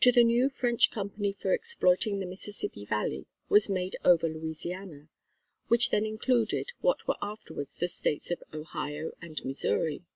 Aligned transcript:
To 0.00 0.10
the 0.10 0.24
new 0.24 0.48
French 0.48 0.90
Company 0.90 1.30
for 1.34 1.52
exploiting 1.52 2.20
the 2.20 2.26
Mississippi 2.26 2.86
Valley 2.86 3.26
was 3.50 3.68
made 3.68 3.96
over 4.02 4.26
Louisiana 4.26 5.10
(which 5.66 5.90
then 5.90 6.06
included 6.06 6.70
what 6.80 7.06
were 7.06 7.18
afterwards 7.20 7.76
the 7.76 7.86
States 7.88 8.30
of 8.30 8.42
Ohio 8.54 9.10
and 9.20 9.38
Missouri). 9.44 10.06